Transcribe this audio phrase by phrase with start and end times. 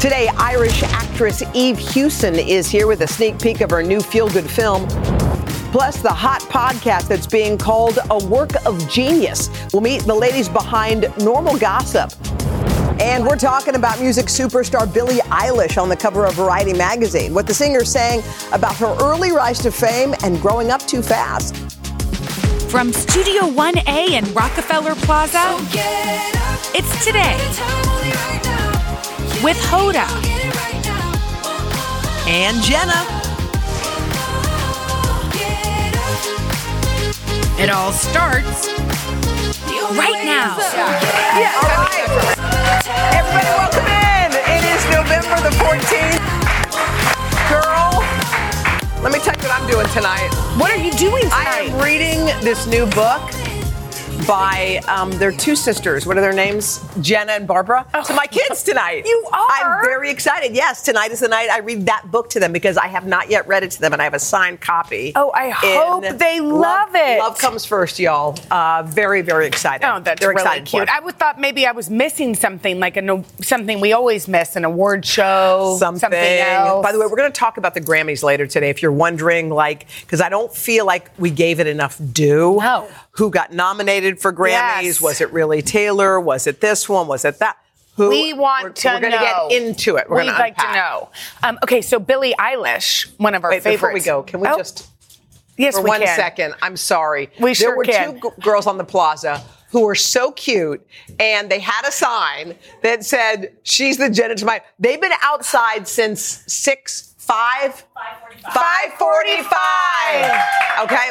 [0.00, 4.28] Today, Irish actress Eve Hewson is here with a sneak peek of her new feel
[4.30, 4.86] good film.
[5.72, 9.50] Plus, the hot podcast that's being called a work of genius.
[9.72, 12.12] We'll meet the ladies behind Normal Gossip.
[13.00, 17.34] And we're talking about music superstar Billie Eilish on the cover of Variety magazine.
[17.34, 18.22] What the singer's saying
[18.52, 21.56] about her early rise to fame and growing up too fast.
[22.70, 25.56] From Studio 1A in Rockefeller Plaza,
[26.72, 28.37] it's today
[29.42, 30.06] with Hoda
[32.26, 33.06] And Jenna.
[37.60, 38.68] It all starts
[39.96, 40.56] right now.
[41.38, 42.08] Yeah, all right.
[43.14, 44.32] Everybody, welcome in.
[44.34, 46.22] It is November the 14th.
[47.48, 48.02] Girl,
[49.02, 50.30] let me tell you what I'm doing tonight.
[50.58, 51.46] What are you doing tonight?
[51.46, 53.22] I am reading this new book
[54.28, 56.04] by um, their two sisters.
[56.04, 56.86] What are their names?
[57.00, 57.86] Jenna and Barbara.
[58.04, 59.06] To my kids tonight.
[59.06, 59.48] You are?
[59.50, 60.54] I'm very excited.
[60.54, 63.30] Yes, tonight is the night I read that book to them because I have not
[63.30, 65.12] yet read it to them, and I have a signed copy.
[65.16, 67.18] Oh, I hope they love it.
[67.18, 68.38] Love comes first, y'all.
[68.50, 69.86] Uh, very, very excited.
[69.86, 70.88] Oh, that's They're really excited cute.
[70.90, 74.66] I would thought maybe I was missing something, like a something we always miss, an
[74.66, 76.12] award show, something.
[76.12, 76.82] else.
[76.84, 78.68] By the way, we're going to talk about the Grammys later today.
[78.68, 82.58] If you're wondering, like, because I don't feel like we gave it enough due.
[82.60, 82.88] No.
[83.18, 84.82] Who got nominated for Grammys?
[84.82, 85.00] Yes.
[85.00, 86.20] Was it really Taylor?
[86.20, 87.06] Was it this one?
[87.08, 87.56] Was it that?
[87.96, 88.10] Who?
[88.10, 90.08] we want we're, to We're going to get into it.
[90.08, 91.10] We're We'd like to know.
[91.42, 93.76] Um, okay, so Billie Eilish, one of our Wait, favorites.
[93.82, 94.88] before we go, can we Oh, just
[95.56, 96.54] yes, for we one second?
[96.62, 97.28] I'm sorry.
[97.40, 98.20] We there sure were can.
[98.20, 100.86] two g- girls on the plaza who were so cute,
[101.18, 106.44] and they had a sign that said, "She's the Jenna my." They've been outside since
[106.46, 107.84] six five.
[108.54, 110.84] 545.
[110.84, 111.08] Okay.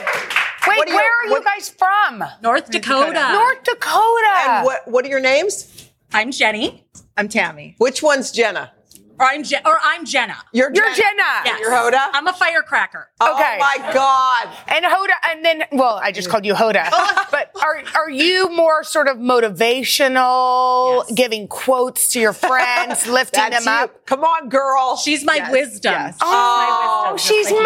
[0.68, 2.24] Wait, What are your- where are what- you guys from?
[2.42, 3.30] North Dakota.
[3.34, 4.34] North Dakota.
[4.50, 5.90] And what, what are your names?
[6.14, 6.86] I'm Jenny.
[7.16, 7.76] I'm Tammy.
[7.78, 8.72] Which one's Jenna?
[9.20, 10.38] Or I'm Je- or I'm Jenna.
[10.52, 11.24] You're You're Jenna.
[11.44, 11.60] Yes.
[11.60, 12.10] You're Hoda?
[12.14, 13.10] I'm a firecracker.
[13.20, 13.32] Okay.
[13.32, 13.58] Oh Okay.
[13.60, 14.48] my God.
[14.68, 16.88] And Hoda, and then, well, I just called you Hoda.
[16.94, 17.26] Oh.
[17.32, 21.12] but are are you more sort of motivational, Yes.
[21.16, 23.84] giving quotes to your friends, lifting That's them you.
[23.86, 24.06] up?
[24.06, 24.98] Come on, girl.
[24.98, 25.94] She's my Yes, wisdom.
[25.94, 26.14] yes.
[26.14, 27.36] She's Oh, my wisdom.
[27.36, 27.66] she's Just like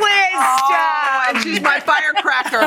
[0.00, 0.68] my Oh,
[1.34, 2.58] and she's my firecracker.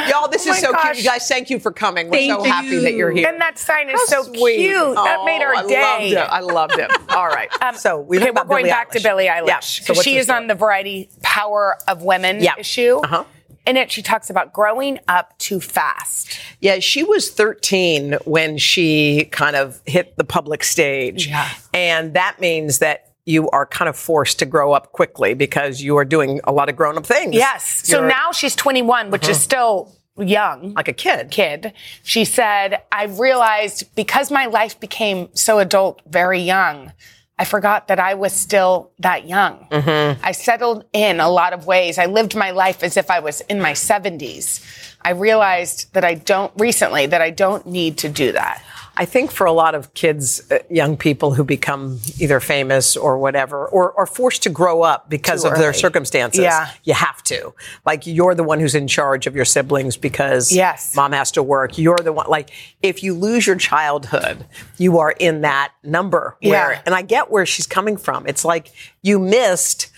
[0.10, 0.82] Y'all, this Oh is so gosh.
[0.94, 0.96] cute.
[0.98, 2.08] You guys, thank you for coming.
[2.10, 3.28] We're so Thank happy that you're here.
[3.28, 4.56] And that sign is How so sweet.
[4.58, 4.94] cute.
[4.94, 5.80] that made Oh, our I day.
[5.82, 6.18] loved it.
[6.18, 6.90] I loved it.
[7.10, 7.48] All right.
[7.76, 9.02] so we okay, we're going Billie back to Eilish.
[9.02, 9.40] Billie Yeah.
[9.42, 12.54] Eilish So because she your is on the Variety Power of Women Yeah.
[12.58, 13.00] issue.
[13.04, 13.24] Uh-huh.
[13.66, 16.38] In it, she talks about growing up too fast.
[16.60, 21.26] Yeah, she was 13 when she kind of hit the public stage.
[21.26, 21.48] Yeah.
[21.74, 25.96] And that means that you are kind of forced to grow up quickly because you
[25.96, 27.34] are doing a lot of grown up things.
[27.34, 27.86] Yes.
[27.86, 29.38] So You're now she's 21, which is uh-huh.
[29.40, 30.72] still young.
[30.74, 31.30] like a kid.
[31.30, 31.72] kid.
[32.04, 36.92] She said, I realized because my life became so adult very young,
[37.38, 39.66] I forgot that I was still that young.
[39.70, 40.24] Mm-hmm.
[40.24, 41.98] I settled in a lot of ways.
[41.98, 44.64] I lived my life as if I was in my 70s.
[45.02, 48.62] I realized that I don't, recently, that I don't need to do that.
[48.98, 53.18] I think for a lot of kids, uh, young people who become either famous or
[53.18, 56.70] whatever, or are forced to grow up because Too of their circumstances, Yeah.
[56.84, 57.52] you have to.
[57.84, 60.94] Like you're the one who's in charge of your siblings because Yes.
[60.96, 61.76] mom has to work.
[61.76, 62.26] You're the one.
[62.28, 62.50] Like
[62.82, 64.46] if you lose your childhood,
[64.78, 66.36] you are in that number.
[66.40, 66.80] Where, Yeah.
[66.86, 68.26] And I get where she's coming from.
[68.26, 68.70] It's like
[69.02, 69.88] you missed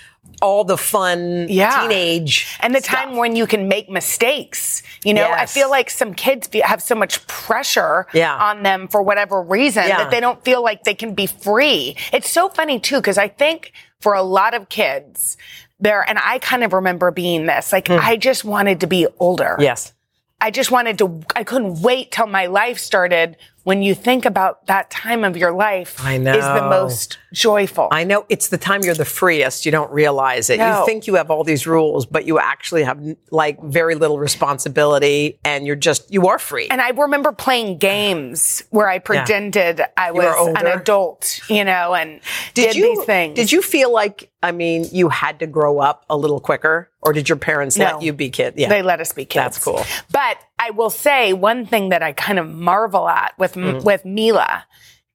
[0.41, 1.81] all the fun Yeah.
[1.83, 2.95] teenage And the stuff.
[2.95, 4.83] time when you can make mistakes.
[5.05, 8.35] You know, I feel like some kids have so much pressure Yeah.
[8.35, 9.99] on them for whatever reason Yeah.
[9.99, 11.97] that they don't feel like they can be free.
[12.13, 15.37] It's so funny too, because I think for a lot of kids,
[15.81, 17.99] there, and I kind of remember being this, like, hmm.
[18.01, 19.57] I just wanted to be older.
[19.59, 19.93] Yes.
[20.41, 23.37] I just wanted to, I couldn't wait till my life started.
[23.69, 26.33] When you think about that time of your life, I know.
[26.33, 27.89] is the most joyful.
[27.93, 29.67] I know it's the time you're the freest.
[29.67, 30.57] You don't realize it.
[30.57, 30.81] No.
[30.81, 32.99] You think you have all these rules, but you actually have
[33.31, 36.69] like very little responsibility and you're just, you are free.
[36.71, 42.23] And I remember playing games where I pretended I was an adult, you know, and
[42.55, 43.37] did, you, these things.
[43.37, 47.13] Did you feel like, I mean, you had to grow up a little quicker or
[47.13, 47.85] did your parents No.
[47.85, 48.55] let you be kid?
[48.57, 48.71] Yeah.
[48.71, 49.45] They let us be kids.
[49.45, 49.85] That's cool.
[50.11, 53.85] But I will say one thing that I kind of marvel at with Mm.
[53.85, 54.65] with Mila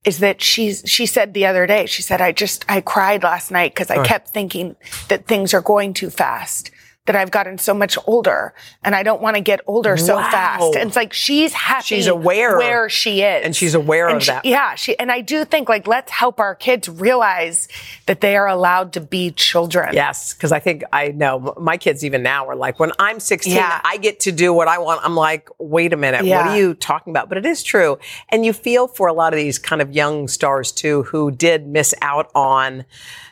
[0.04, 3.52] is that she's she said the other day she said I just I cried last
[3.52, 4.76] night because I kept thinking
[5.08, 6.72] that things are going too fast.
[7.06, 10.32] That I've gotten so much older and I don't want to get older so Wow.
[10.32, 10.76] fast.
[10.76, 12.58] And it's like she's happy She's aware.
[12.58, 13.44] where she is.
[13.46, 14.46] And she's aware And of she- that.
[14.46, 14.76] Yeah.
[14.76, 17.68] She, and I do think like, let's help our kids realize
[18.06, 19.94] that they are allowed to be children.
[19.94, 23.54] Yes, because I think I know my kids even now are like, when I'm 16,
[23.54, 23.82] Yeah.
[23.84, 25.02] I get to do what I want.
[25.04, 27.28] I'm like, wait a minute, what are you talking about?
[27.28, 28.00] But it is true.
[28.30, 31.68] And you feel for a lot of these kind of young stars too, who did
[31.68, 32.86] miss out on,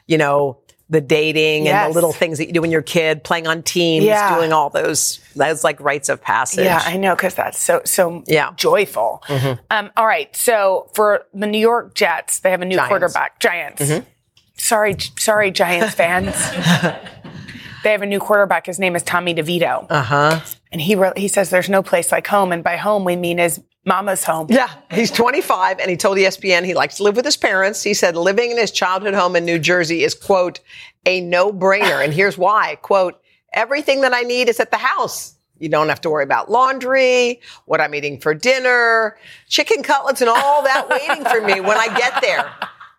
[0.07, 0.57] you know,
[0.91, 3.63] the dating and the little things that you do when you're a kid, playing on
[3.63, 4.35] teams, Yeah.
[4.35, 6.65] doing all those, those like rites of passage.
[6.65, 8.47] Yeah, I know because that's so so Yeah.
[8.47, 8.55] Mm-hmm.
[8.57, 9.23] joyful.
[9.71, 12.91] Um, all right, so for the New York Jets, they have a new Giants.
[12.91, 12.99] Mm-hmm.
[12.99, 13.39] quarterback.
[13.39, 14.07] Giants.
[14.55, 16.35] Sorry, sorry, Giants fans.
[17.83, 18.65] they have a new quarterback.
[18.67, 19.83] His name is Tommy DeVito.
[19.89, 20.31] Uh Uh-huh.
[20.35, 20.41] huh.
[20.73, 23.37] And he re- he says there's no place like home, and by home we mean
[23.39, 24.47] his mama's home.
[24.49, 27.83] Yeah, he's 25 and he told ESPN he likes to live with his parents.
[27.83, 30.59] He said living in his childhood home in New Jersey is, quote,
[31.05, 32.03] a no brainer.
[32.03, 33.19] and here's why, quote,
[33.53, 35.35] everything that I need is at the house.
[35.57, 39.17] You don't have to worry about laundry, what I'm eating for dinner,
[39.47, 42.51] chicken cutlets and all that waiting for me when I get there.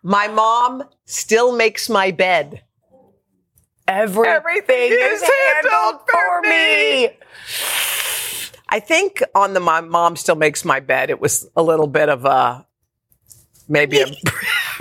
[0.05, 2.63] My mom still makes my bed.
[3.89, 7.11] Everything, Everything is is handled handled for for me.
[8.73, 12.09] I think on the my mom still makes my bed, it was a little bit
[12.09, 12.67] of a
[13.69, 14.07] maybe a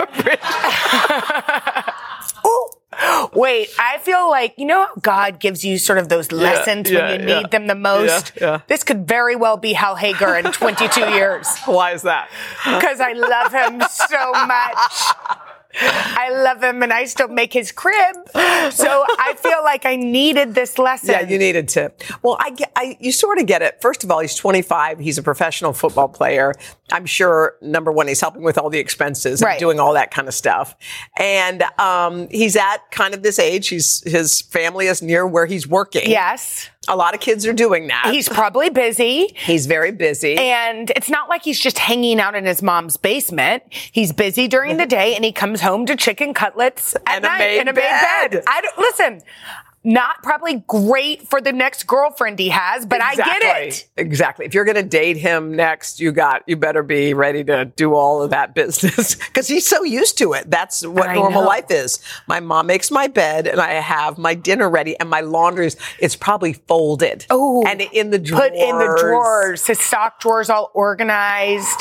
[2.42, 6.90] oh, Wait, I feel like you know how God gives you sort of those lessons
[6.90, 7.40] yeah, when you yeah.
[7.40, 8.32] need them the most.
[8.34, 8.60] Yeah, yeah.
[8.66, 12.30] This could very well be Hal Hager in 22 years why is that?
[12.64, 15.51] because I love him so much.
[15.80, 18.16] I love him, and I still make his crib.
[18.72, 21.10] So I feel like I needed this lesson.
[21.10, 21.92] Yeah, you needed to.
[22.22, 23.80] Well, I get, I, you sort of get it.
[23.80, 24.98] First of all, he's 25.
[24.98, 26.54] He's a professional football player.
[26.92, 29.58] I'm sure, number one, he's helping with all the expenses and Right.
[29.58, 30.76] doing all that kind of stuff.
[31.18, 33.68] And, um, he's at kind of this age.
[33.68, 36.08] He's, his family is near where he's working.
[36.10, 38.08] Yes, A lot of kids are doing that.
[38.12, 39.32] he's probably busy.
[39.36, 40.36] he's very busy.
[40.36, 43.62] And it's not like he's just hanging out in his mom's basement.
[43.70, 47.28] He's busy during the day and he comes home to chicken cutlets at And a
[47.28, 48.30] night made in a made bed.
[48.32, 48.42] bed.
[48.48, 49.22] I don't, listen,
[49.84, 53.88] not probably great for the next girlfriend he has, but I get it.
[53.96, 54.46] Exactly.
[54.46, 57.94] If you're going to date him next, you got you better be ready to do
[57.94, 60.50] all of that business because he's so used to it.
[60.50, 61.48] That's what I normal know.
[61.48, 61.98] life is.
[62.26, 66.16] My mom makes my bed and I have my dinner ready and my laundry's it's
[66.16, 67.26] probably folded.
[67.30, 68.50] Oh, and in the drawers.
[68.50, 71.80] Put in the drawers, his sock drawers all organized.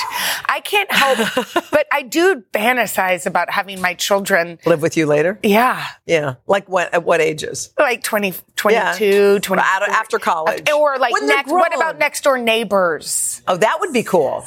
[0.51, 1.17] I can't help,
[1.71, 4.59] but I do fantasize about having my children.
[4.65, 5.39] Live with you later.
[5.43, 5.87] Yeah.
[6.05, 6.35] Yeah.
[6.45, 6.93] Like what?
[6.93, 7.73] At what ages?
[7.79, 9.39] Like 20, 22, Yeah.
[9.39, 9.57] 24.
[9.89, 10.69] After college.
[10.69, 13.41] Or like When next, what about next door neighbors?
[13.47, 14.43] Oh, that would be cool.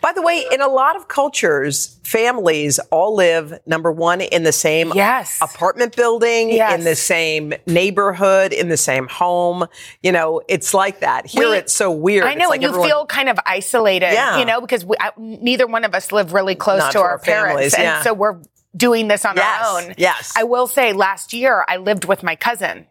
[0.00, 4.52] By the way, in a lot of cultures, families all live number one in the
[4.52, 5.38] same Yes.
[5.40, 6.78] apartment building, Yes.
[6.78, 9.66] in the same neighborhood, in the same home.
[10.02, 11.26] You know, it's like that.
[11.26, 12.24] Here, We- it's so weird.
[12.24, 14.38] I know, like and you everyone- feel kind of isolated, Yeah.
[14.38, 17.10] you know, because we, I, neither one of us live really close to to our,
[17.12, 18.02] our parents, families, and yeah.
[18.02, 18.36] so we're
[18.76, 19.94] doing this on Yes, our own.
[19.96, 20.32] yes.
[20.36, 22.86] I will say, last year I lived with my cousin.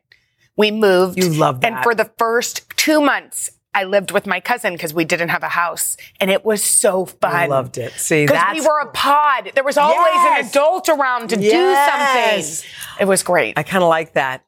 [0.57, 1.17] We moved.
[1.17, 3.51] You love and for the first two months.
[3.75, 7.05] I lived with my cousin because we didn't have a house, and it was so
[7.05, 7.35] fun.
[7.35, 7.91] I loved it.
[7.93, 9.51] See, that because we were a pod.
[9.53, 10.39] There was always Yes.
[10.45, 11.51] an adult around to Yes.
[11.51, 12.71] do something.
[13.01, 13.59] It was great.
[13.59, 14.43] I kind of like that.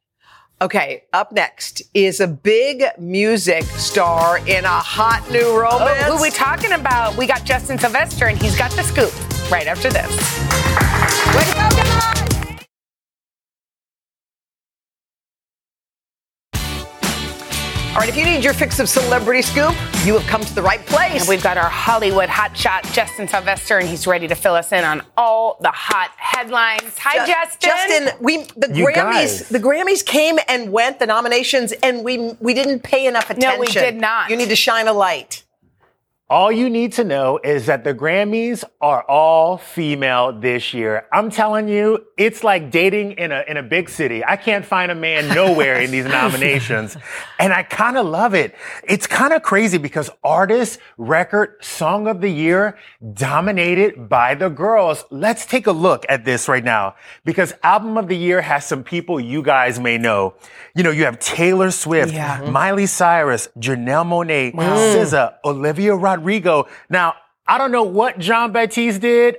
[0.60, 6.06] Okay, up next is a big music star in a hot new Oh, romance.
[6.06, 7.16] who we talking about?
[7.16, 9.14] We got Justin Sylvester, and he's got the scoop
[9.52, 10.08] right after this.
[17.98, 19.72] All right, if you need your fix of celebrity scoop,
[20.06, 21.22] you have come to the right place.
[21.22, 24.84] And we've got our Hollywood hotshot, Justin Sylvester, and he's ready to fill us in
[24.84, 26.96] on all the hot headlines.
[27.00, 28.04] Hi, Ju- Justin.
[28.06, 29.50] Justin, we the You Grammys guys.
[29.50, 33.50] the Grammys came and went, the nominations, and we we didn't pay enough attention.
[33.50, 34.30] No, we did not.
[34.30, 35.42] You need to shine a light.
[36.30, 41.06] All you need to know is that the Grammys are all female this year.
[41.14, 44.26] I'm telling you, it's like dating in a in a big city.
[44.26, 46.98] I can't find a man nowhere in these nominations.
[47.40, 48.56] And I kind of love it.
[48.84, 52.78] It's kind of crazy because artist, record, song of the year
[53.14, 55.06] dominated by the girls.
[55.10, 58.84] Let's take a look at this right now because album of the year has some
[58.84, 60.34] people you guys may know.
[60.76, 62.50] You know, you have Taylor Swift, Yeah.
[62.52, 66.17] Miley Cyrus, Janelle Monáe, SZA, Olivia Rodrigo.
[66.90, 69.38] Now, I don't know what Jon Batiste did,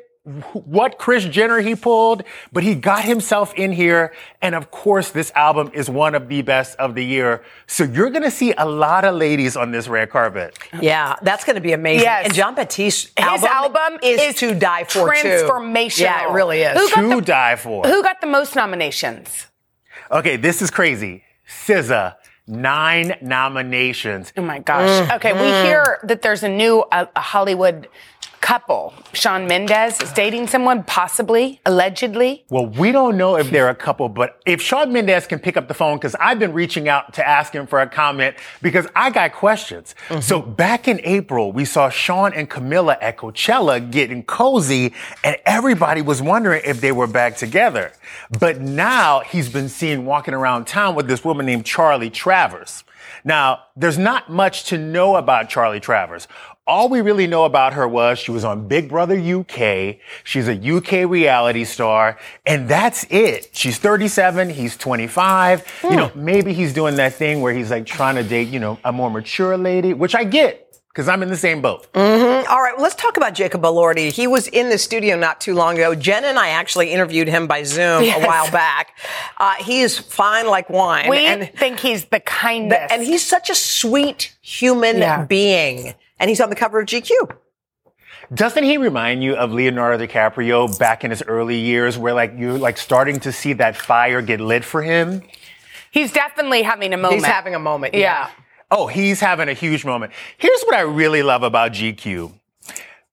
[0.53, 4.13] what Kris Jenner he pulled, but he got himself in here.
[4.43, 7.43] And of course, this album is one of the best of the year.
[7.67, 10.59] So you're going to see a lot of ladies on this red carpet.
[10.83, 12.05] Yeah, that's going to be amazing.
[12.05, 12.27] Yes.
[12.27, 15.29] And Jon Batiste's His album is, is to die for too.
[15.29, 16.01] transformational.
[16.01, 16.79] Yeah, it really is.
[16.79, 17.87] Who got To the- die for.
[17.87, 19.47] Who got the most nominations?
[20.11, 21.23] Okay, this is crazy.
[21.49, 22.17] SZA,
[22.49, 24.33] nine nominations.
[24.37, 25.11] Oh my gosh.
[25.13, 27.89] Okay, we hear that there's a new uh, Hollywood
[28.41, 28.95] couple.
[29.13, 32.45] Shawn Mendes is dating someone, possibly, allegedly.
[32.51, 35.69] Well, we don't know if they're a couple, but if Shawn Mendes can pick up
[35.69, 39.11] the phone, because I've been reaching out to ask him for a comment because I
[39.11, 39.95] got questions.
[40.09, 40.21] Mm-hmm.
[40.21, 46.03] So back in April, we saw Sean and Camila at Coachella getting cozy, and everybody
[46.03, 47.93] was wondering if they were back together.
[48.39, 52.85] But now he's been seen walking around town with this woman named Charlie Travers.
[53.25, 56.29] Now, there's not much to know about Charlie Travers.
[56.67, 59.97] All we really know about her was she was on Big Brother UK.
[60.23, 63.49] She's a UK reality star, and that's it.
[63.53, 65.81] She's 37, he's 25.
[65.83, 65.97] You hmm.
[65.97, 68.93] know, maybe he's doing that thing where he's like trying to date, you know, a
[68.93, 70.68] more mature lady, which I get
[70.99, 71.87] because I'm in the same boat.
[71.95, 74.11] All right, let's talk about Jacob Elordi.
[74.11, 75.95] He was in the studio not too long ago.
[75.95, 78.21] Jen and I actually interviewed him by Zoom Yes.
[78.21, 78.99] a while back.
[79.37, 81.09] Uh, he is fine like wine.
[81.09, 82.93] We and, think he's the kindest.
[82.93, 85.25] and he's such a sweet human Yeah.
[85.25, 85.95] being.
[86.19, 87.13] And he's on the cover of GQ.
[88.35, 92.59] Doesn't he remind you of Leonardo DiCaprio back in his early years where like you're
[92.59, 95.23] like starting to see that fire get lit for him?
[95.93, 97.21] he's definitely having a moment.
[97.23, 97.95] He's having a moment.
[97.95, 98.31] Yeah.
[98.71, 100.13] Oh, he's having a huge moment.
[100.37, 102.33] Here's what I really love about GQ.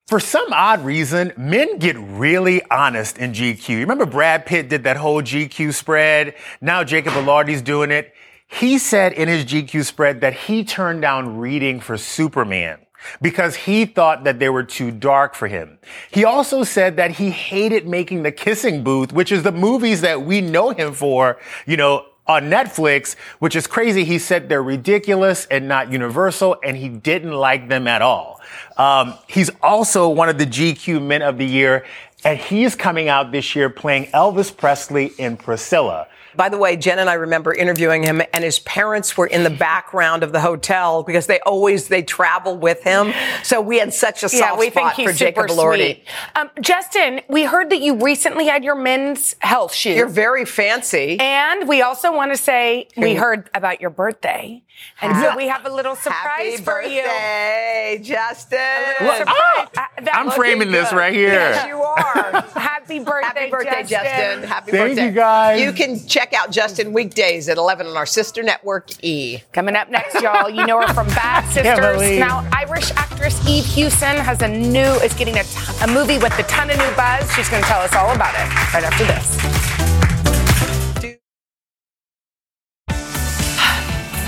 [0.07, 3.69] For some odd reason, men get really honest in GQ.
[3.69, 6.35] You remember Brad Pitt did that whole GQ spread?
[6.61, 8.13] Now Jacob Elordi's doing it.
[8.47, 12.79] He said in his GQ spread that he turned down reading for Superman
[13.21, 15.79] because he thought that they were too dark for him.
[16.11, 20.21] He also said that he hated making the kissing booth, which is the movies that
[20.21, 24.03] we know him for, you know, on Netflix, which is crazy.
[24.03, 28.41] He said they're ridiculous and not universal, and he didn't like them at all.
[28.77, 31.85] Um, he's also one of the GQ Men of the Year,
[32.23, 36.07] and he's coming out this year playing Elvis Presley in Priscilla.
[36.35, 39.49] By the way, Jen and I remember interviewing him, and his parents were in the
[39.49, 43.13] background of the hotel because they always they travel with him.
[43.43, 45.75] So we had such a soft yeah, we think spot he's for Jacob super Elordi.
[45.95, 46.03] sweet.
[46.35, 49.95] Um, Justin, we heard that you recently had your men's health shoot.
[49.95, 51.17] You're very fancy.
[51.19, 54.61] and we also want to say we heard about your birthday.
[55.01, 57.01] And so we have a little surprise Happy for you.
[57.01, 58.59] birthday, Justin.
[58.99, 59.35] Little surprise.
[59.37, 61.31] Oh, Uh, I'm framing this right here.
[61.33, 62.43] Yes, you are.
[62.87, 64.43] Happy birthday, Happy birthday, Justin.
[64.43, 65.05] Happy Thank birthday.
[65.07, 65.59] you, guys.
[65.61, 69.39] You can check out Justin weekdays at 11 on our sister network E.
[69.53, 72.19] Coming up next, y'all, you know her from Bad Sisters.
[72.19, 76.37] Now, Irish actress Eve Hewson has a new, is getting a, t- a movie with
[76.37, 77.31] a ton of new buzz.
[77.33, 79.44] She's going to tell us all about it right after this.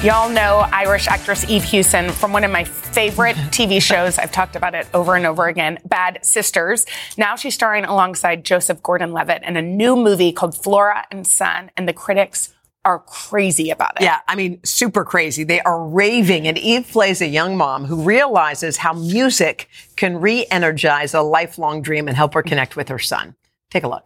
[0.03, 4.19] Y'all know Irish actress Eve Hewson from one of my favorite TV shows.
[4.19, 6.85] I've talked about it over and over again, Bad Sisters.
[7.17, 11.87] Now she's starring alongside Joseph Gordon-Levitt in a new movie called Flora and Son, and
[11.87, 12.53] the critics
[12.85, 14.03] are crazy about it.
[14.03, 15.43] Yeah, I mean, super crazy.
[15.43, 16.47] They are raving.
[16.47, 21.81] And Eve plays a young mom who realizes how music can re energize a lifelong
[21.81, 23.35] dream and help her connect with her son.
[23.71, 24.05] Take a look.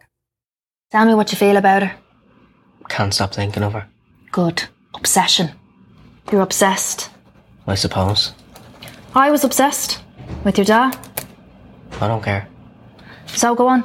[0.90, 1.96] Tell me what you feel about her.
[2.88, 3.88] Can't stop thinking of her,
[4.32, 4.64] Good.
[4.94, 5.50] Obsession.
[6.30, 7.10] You're obsessed.
[7.66, 8.32] I suppose.
[9.14, 10.02] I was obsessed
[10.44, 10.96] with your dad.
[12.00, 12.48] I don't care.
[13.26, 13.84] So go on.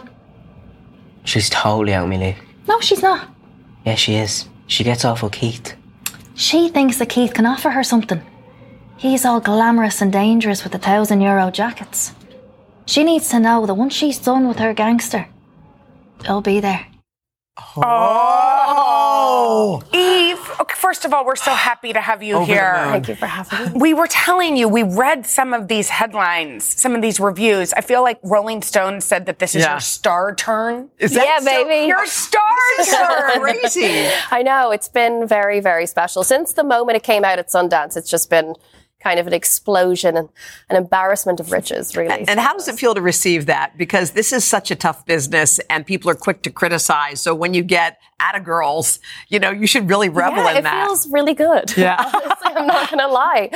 [1.23, 2.37] She's totally out of my league.
[2.67, 3.27] No, she's not.
[3.85, 4.47] Yeah, she is.
[4.67, 5.75] She gets off with Keith.
[6.35, 8.21] She thinks that Keith can offer her something.
[8.97, 12.13] He's all glamorous and dangerous with the thousand euro jackets.
[12.85, 15.27] She needs to know that once she's done with her gangster,
[16.25, 16.85] he'll be there.
[17.57, 17.81] Oh!
[17.85, 19.83] oh!
[19.93, 20.26] Eve,
[20.59, 22.73] okay, first of all, we're so happy to have you oh, here.
[22.75, 23.79] Thank you for having me.
[23.79, 27.73] We were telling you, we read some of these headlines, some of these reviews.
[27.73, 29.73] I feel like Rolling Stone said that this is Yeah.
[29.73, 30.89] your star turn.
[30.99, 31.87] Is that Yeah, so- baby.
[31.87, 32.41] Your star
[32.83, 33.39] so turn.
[33.41, 34.07] crazy.
[34.31, 37.95] I know it's been very, very special since the moment it came out at Sundance.
[37.97, 38.55] It's just been
[38.99, 40.29] kind of an explosion and
[40.69, 42.27] an embarrassment of riches, really.
[42.27, 43.77] And how does it feel to receive that?
[43.77, 47.21] Because this is such a tough business and people are quick to criticize.
[47.21, 48.99] So when you get at a girls,
[49.29, 50.85] you know, you should really revel yeah, in it that.
[50.85, 51.75] feels really good.
[51.77, 51.97] Yeah.
[52.13, 53.49] Honestly, I'm not going to lie.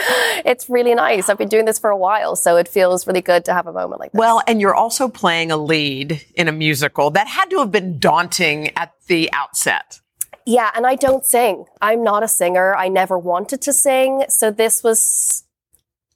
[0.45, 1.29] It's really nice.
[1.29, 3.73] I've been doing this for a while, so it feels really good to have a
[3.73, 4.19] moment like this.
[4.19, 7.97] Well, and you're also playing a lead in a musical that had to have been
[7.97, 9.99] daunting at the outset.
[10.45, 11.65] Yeah, and I don't sing.
[11.81, 12.75] I'm not a singer.
[12.75, 14.25] I never wanted to sing.
[14.29, 15.43] So this was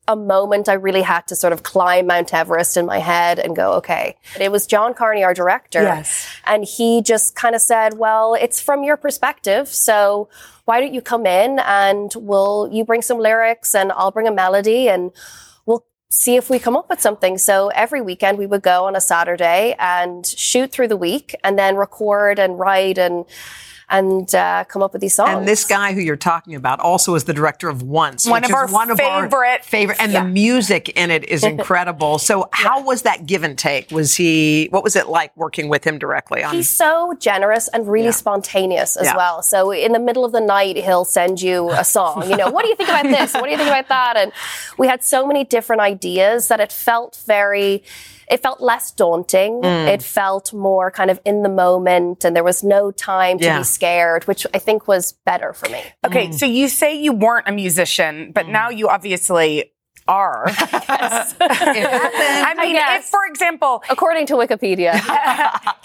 [0.08, 3.55] a moment I really had to sort of climb Mount Everest in my head and
[3.55, 4.15] go, okay.
[4.39, 5.82] It was John Carney, our director.
[5.82, 6.27] Yes.
[6.46, 9.67] And he just kind of said, well, it's from your perspective.
[9.67, 10.29] So
[10.65, 14.32] why don't you come in and we'll, you bring some lyrics and I'll bring a
[14.34, 15.12] melody and
[15.65, 17.38] we'll see if we come up with something.
[17.39, 21.58] So every weekend we would go on a Saturday and shoot through the week and
[21.58, 23.25] then record and write and
[23.89, 25.38] and uh, come up with these songs.
[25.38, 28.46] And this guy who you're talking about also is the director of Once, One which
[28.46, 30.24] of is our one of our favorite- favorite, and Yeah.
[30.24, 32.18] the music in it is incredible.
[32.18, 33.92] So, how was that give and take?
[33.92, 34.68] Was he?
[34.72, 36.54] What was it like working with him directly on?
[36.56, 39.15] He's so generous and really spontaneous as Yeah.
[39.18, 39.42] well.
[39.44, 42.30] So in the middle of the night, he'll send you a song.
[42.30, 43.34] You know, what do you think about this?
[43.34, 44.18] What do you think about that?
[44.18, 44.32] And
[44.77, 47.84] we had so many different ideas that it felt very.
[48.29, 49.62] It felt less daunting.
[49.62, 49.88] Mm.
[49.88, 53.58] It felt more kind of in the moment, and there was no time to Yeah.
[53.60, 55.82] be scared, which I think was better for me.
[56.05, 59.72] Okay, so you say you weren't a musician, but now you obviously
[60.07, 60.45] are.
[60.47, 64.93] I mean, I if, for example, According to Wikipedia,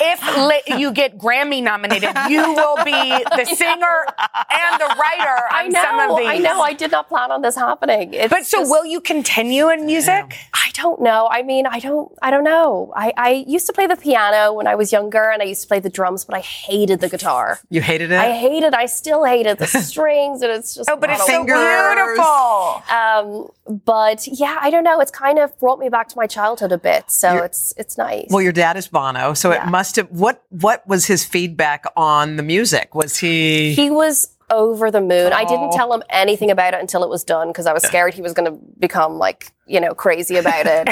[0.01, 4.07] if li- you get Grammy nominated, you will be the singer
[4.51, 6.27] and the writer on I know, some of these.
[6.29, 8.15] I know, I did not plan on this happening.
[8.15, 10.37] It's But so, just- will you continue in music?
[10.55, 11.29] I don't know.
[11.31, 12.11] I mean, I don't.
[12.23, 12.93] I don't know.
[12.97, 15.69] I, I used to play the piano when I was younger, and I used to
[15.69, 17.61] play the drums, but I hated the guitar.
[17.71, 18.19] you hated it.
[18.19, 18.75] I hated.
[18.75, 20.91] I still hated the strings, and it's just.
[20.91, 22.83] Oh, but it's so beautiful.
[22.91, 25.01] Um, but yeah, I don't know.
[25.01, 28.27] It's kind of brought me back to my childhood a bit, so it's it's nice.
[28.31, 29.67] well, your dad is Bono, so Yeah.
[29.67, 30.11] it must have.
[30.11, 32.95] What What was his feedback on the music?
[32.95, 33.73] Was he?
[33.75, 35.33] he was over the moon.
[35.33, 35.49] I Oh.
[35.49, 38.23] didn't tell him anything about it until it was done because I was scared he
[38.23, 40.89] was going to become like you know crazy about it.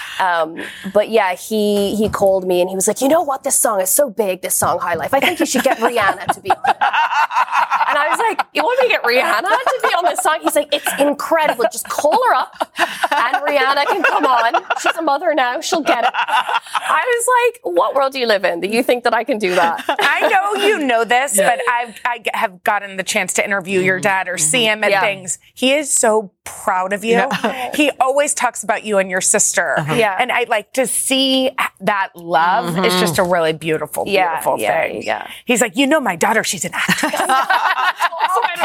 [0.20, 0.56] um,
[0.92, 3.80] but yeah, he he called me and he was like, you know what, this song
[3.80, 5.12] is so big, this song High Life.
[5.14, 6.76] I think you should get Rihanna to be on it.
[7.86, 10.38] And I was like, you want me to get Rihanna to be on this song?
[10.42, 11.64] He's like, it's incredible.
[11.70, 14.64] Just call her up and Rihanna can come on.
[14.80, 15.60] She's a mother now.
[15.60, 16.10] She'll get it.
[16.12, 17.28] I was
[17.62, 18.60] like, what world do you live in?
[18.60, 19.84] Do you think that I can do that?
[19.88, 23.78] I know you know this, but I've, I g- have gotten the chance to interview
[23.80, 25.00] your dad or see him at Yeah.
[25.00, 25.38] things.
[25.54, 27.28] He is so proud of you.
[27.74, 29.78] He always talks about you and your sister.
[29.78, 29.94] Uh-huh.
[29.94, 30.16] Yeah.
[30.18, 31.50] And I like to see
[31.84, 35.02] that love is just a really beautiful, beautiful yeah, thing.
[35.02, 35.30] yeah.
[35.44, 37.12] He's like, you know, my daughter, she's an actress.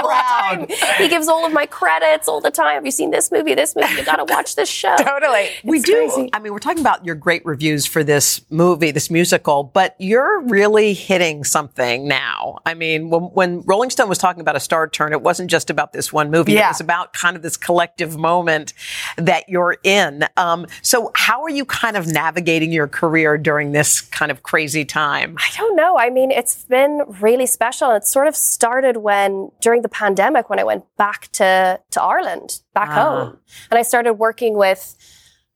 [0.09, 0.71] proud.
[0.97, 2.75] He gives all of my credits all the time.
[2.75, 3.53] Have you seen this movie?
[3.53, 3.93] This movie?
[3.95, 4.95] You got to watch this show.
[4.99, 5.49] totally.
[5.63, 5.93] we do.
[5.93, 6.29] crazy.
[6.33, 10.41] I mean, we're talking about your great reviews for this movie, this musical, but you're
[10.41, 12.59] really hitting something now.
[12.65, 15.69] I mean, when, when Rolling Stone was talking about a star turn, it wasn't just
[15.69, 16.53] about this one movie.
[16.53, 16.67] Yeah.
[16.67, 18.73] It was about kind of this collective moment
[19.17, 20.25] that you're in.
[20.37, 24.85] Um, so, how are you kind of navigating your career during this kind of crazy
[24.85, 25.35] time?
[25.37, 25.97] I don't know.
[25.97, 27.91] I mean, it's been really special.
[27.91, 32.61] It sort of started when during the pandemic when I went back to to Ireland,
[32.73, 32.93] back ah.
[32.93, 33.37] home,
[33.71, 34.95] and I started working with.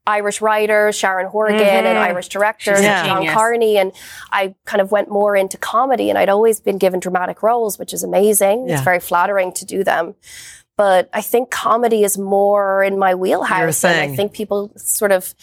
[0.06, 1.98] Irish writers, Sharon Horgan, and mm-hmm.
[1.98, 3.34] Irish directors, and John genius.
[3.34, 3.94] Carney, and
[4.34, 6.10] I kind of went more into comedy.
[6.10, 8.68] And I'd always been given dramatic roles, which is amazing.
[8.68, 8.74] Yeah.
[8.74, 10.16] It's very flattering to do them.
[10.76, 14.12] But I think comedy is more in my wheelhouse, and.
[14.12, 15.34] I think people sort of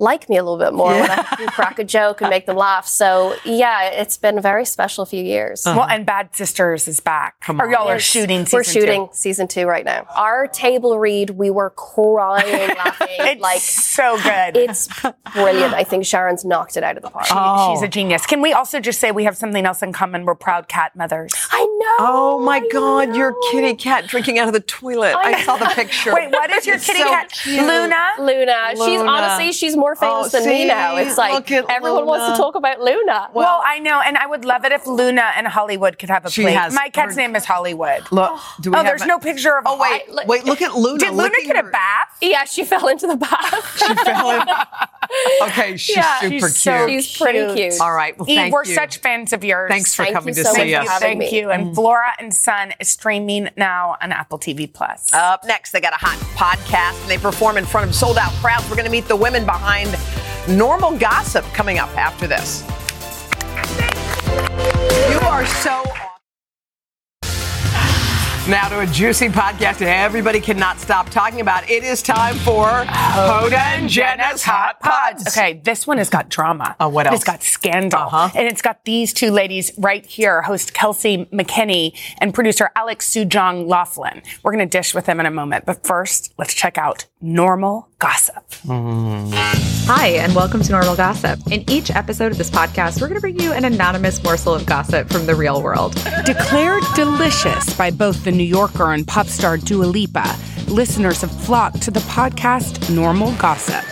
[0.00, 2.56] like me a little bit more when I can crack a joke and make them
[2.56, 2.86] laugh.
[2.86, 5.62] So yeah, it's been a very special few years.
[5.66, 7.40] Well, and Bad Sisters is back.
[7.40, 7.70] Come Or on.
[7.70, 10.06] y'all are shooting season We're shooting season two right now.
[10.16, 13.08] Our table read, we were crying, laughing.
[13.10, 14.56] It's like so good.
[14.56, 14.88] it's
[15.32, 15.74] brilliant.
[15.74, 17.26] I think Sharon's knocked it out of the park.
[17.30, 17.74] Oh.
[17.74, 17.88] She's a oh.
[17.88, 18.26] genius.
[18.26, 20.24] Can we also just say we have something else in common?
[20.24, 21.32] We're proud cat mothers.
[21.50, 21.96] I know.
[22.06, 23.50] Oh my I God, your know.
[23.50, 25.14] kitty cat drinking out of the toilet.
[25.14, 26.14] I, I saw the picture.
[26.14, 27.30] Wait, what is your kitty so cat?
[27.30, 27.60] cute.
[27.60, 28.06] Luna?
[28.18, 28.70] Luna.
[28.72, 30.96] She's honestly, she's more famous Oh, than me now.
[30.96, 33.30] It's like Look at everyone wants to talk about Luna.
[33.34, 36.30] Well, I know, and I would love it if Luna and Hollywood could have a
[36.30, 36.54] She plate.
[36.56, 38.02] has My cat's her- name is Hollywood.
[38.10, 39.64] Look, oh, do we oh, have there's a- no picture of.
[39.66, 40.44] Oh wait, I- look- wait!
[40.44, 40.98] Look at Luna.
[40.98, 42.16] Did Luna licking get a bath?
[42.20, 43.78] yeah, she fell into the bath.
[43.78, 44.46] She fell in.
[45.42, 46.52] Okay, she's Yeah, super she's cute.
[46.54, 47.56] so She's pretty cute.
[47.72, 47.80] cute.
[47.80, 48.74] All right, well, Eve, thank we're you.
[48.74, 49.68] such fans of yours.
[49.68, 50.86] Thanks for Thank coming you to so see us.
[51.00, 51.36] Thank me.
[51.36, 51.50] you.
[51.50, 55.12] And Flora and Son is streaming now on Apple TV Plus.
[55.12, 58.30] Up next, they got a hot podcast and they perform in front of sold out
[58.34, 58.68] crowds.
[58.70, 59.79] We're going to meet the women behind
[60.48, 62.62] Normal Gossip coming up after this.
[65.10, 65.84] You are so.
[68.48, 71.70] Now to a juicy podcast that everybody cannot stop talking about.
[71.70, 75.28] It is time for Hoda and Jenna's Hot Pods.
[75.28, 76.74] Okay, this one has got drama.
[76.80, 77.16] Uh, what else?
[77.16, 78.00] It's got scandal.
[78.00, 78.30] Uh-huh.
[78.34, 83.68] And it's got these two ladies right here, host Kelsey McKinney and producer Alex Sujong
[83.68, 84.22] Laughlin.
[84.42, 85.66] We're going to dish with them in a moment.
[85.66, 88.48] But first, let's check out Normal Gossip.
[88.64, 89.30] Mm-hmm.
[89.86, 91.38] Hi, and welcome to Normal Gossip.
[91.52, 94.64] In each episode of this podcast, we're going to bring you an anonymous morsel of
[94.64, 95.94] gossip from the real world.
[96.24, 100.34] Declared delicious by both the New Yorker and pop star Dua Lipa,
[100.68, 103.84] listeners have flocked to the podcast Normal Gossip.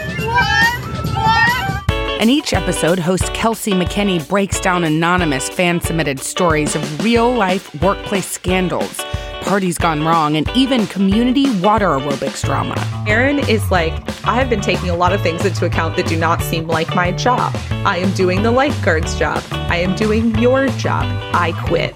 [2.19, 7.81] In each episode, host Kelsey McKinney breaks down anonymous fan submitted stories of real life
[7.83, 9.01] workplace scandals,
[9.43, 12.75] parties gone wrong, and even community water aerobics drama.
[13.07, 13.93] Erin is like,
[14.25, 16.95] I have been taking a lot of things into account that do not seem like
[16.95, 17.53] my job.
[17.85, 19.43] I am doing the lifeguard's job.
[19.51, 21.05] I am doing your job.
[21.35, 21.95] I quit.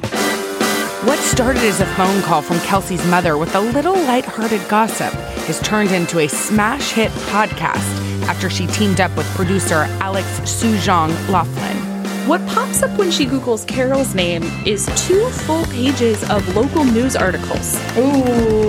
[1.05, 5.13] What started as a phone call from Kelsey's mother with a little lighthearted gossip
[5.47, 11.11] has turned into a smash hit podcast after she teamed up with producer Alex Sujong
[11.29, 11.82] Laughlin.
[12.27, 17.17] What pops up when she Googles Carol's name is two full pages of local news
[17.17, 17.75] articles.
[17.99, 18.69] Ooh,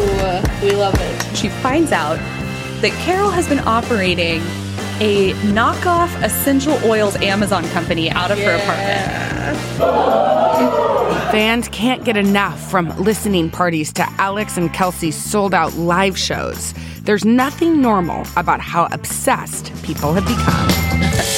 [0.64, 1.38] we love it.
[1.38, 2.18] She finds out
[2.82, 4.42] that Carol has been operating
[5.00, 9.56] a knockoff essential oils Amazon company out of her apartment.
[11.32, 16.74] Fans can't get enough from listening parties to Alex and Kelsey's sold out live shows.
[17.04, 21.33] There's nothing normal about how obsessed people have become.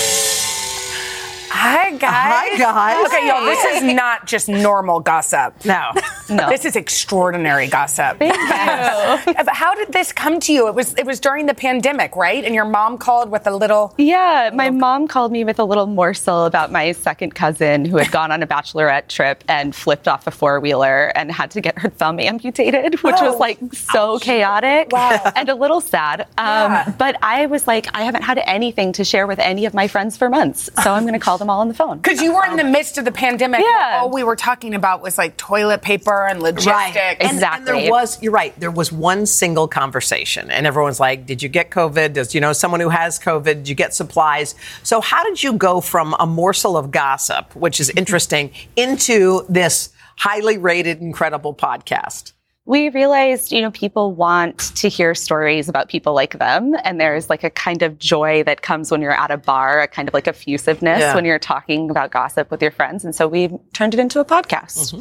[2.04, 2.60] Hi, guys.
[2.62, 3.08] Hi, guys.
[3.08, 5.66] Okay, y'all, this is not just normal gossip.
[5.66, 5.92] No.
[6.30, 6.50] No.
[6.50, 8.18] This is extraordinary gossip.
[8.20, 9.44] Thank you.
[9.48, 10.68] How did this come to you?
[10.68, 12.44] It was it was during the pandemic, right?
[12.44, 15.86] And your mom called with a little Yeah, my mom called me with a little
[15.88, 20.26] morsel about my second cousin who had gone on a bachelorette trip and flipped off
[20.28, 23.38] a four wheeler and had to get her thumb amputated, which was Oh.
[23.38, 25.32] like so chaotic Wow.
[25.36, 26.22] and a little sad.
[26.38, 26.94] Um, Yeah.
[26.98, 30.18] But I was like, I haven't had anything to share with any of my friends
[30.18, 31.98] for months, so I'm going to call them all on the phone.
[32.04, 33.62] because you were in the midst of the pandemic.
[33.62, 34.00] Yeah.
[34.02, 36.68] All we were talking about was like toilet paper and logistics.
[36.68, 36.96] Right.
[36.96, 37.66] And, and Exactly.
[37.82, 40.50] there was, you're right, there was one single conversation.
[40.52, 42.14] And everyone's like, Did you get COVID?
[42.14, 43.44] Does you know someone who has COVID?
[43.44, 44.56] Did you get supplies?
[44.84, 49.90] So, how did you go from a morsel of gossip, which is interesting, into this
[50.18, 52.32] highly rated, incredible podcast?
[52.68, 56.76] We realized, you know, people want to hear stories about people like them.
[56.84, 59.88] And there's like a kind of joy that comes when you're at a bar, a
[59.88, 61.14] kind of like effusiveness Yeah.
[61.14, 63.06] when you're talking about gossip with your friends.
[63.06, 64.94] And so we turned it into a podcast.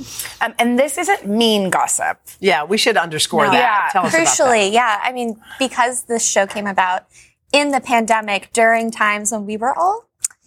[0.43, 2.19] Um, and this isn't mean gossip.
[2.39, 3.53] Yeah, we should underscore No.
[3.53, 3.59] that.
[3.59, 3.89] Yeah.
[3.93, 4.37] Tell us about that.
[4.37, 5.01] Crucially, yeah.
[5.03, 7.07] I mean, because this show came about
[7.53, 10.05] in the pandemic during times when we were all